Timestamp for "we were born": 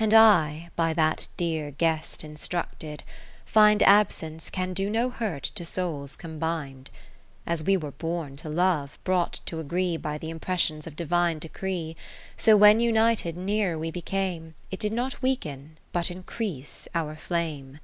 7.62-8.34